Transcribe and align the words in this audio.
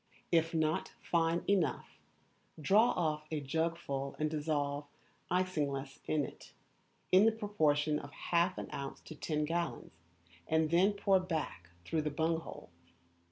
If 0.31 0.51
not 0.55 0.93
fine 0.99 1.43
enough, 1.47 1.99
draw 2.59 2.89
off 2.93 3.27
a 3.29 3.39
jugful 3.39 4.15
and 4.17 4.31
dissolve 4.31 4.87
isinglass 5.29 5.99
in 6.05 6.25
it, 6.25 6.53
in 7.11 7.27
the 7.27 7.31
proportion 7.31 7.99
of 7.99 8.11
half 8.11 8.57
an 8.57 8.67
ounce 8.73 9.01
to 9.01 9.13
ten 9.15 9.45
gallons, 9.45 9.93
and 10.47 10.71
then 10.71 10.93
pour 10.93 11.19
back 11.19 11.69
through 11.85 12.01
the 12.01 12.09
bung 12.09 12.39
hole. 12.39 12.71